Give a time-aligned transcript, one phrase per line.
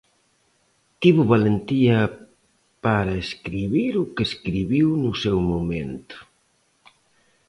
[1.01, 1.99] Tivo valentía
[2.85, 6.17] para escribir o que escribiu no seu momento.